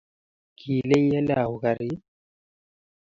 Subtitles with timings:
[0.59, 2.01] Kile iole au karit?